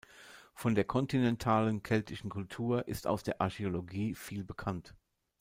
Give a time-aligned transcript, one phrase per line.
[0.55, 4.95] Von der kontinentalen keltischen Kultur ist aus der Archäologie viel bekannt.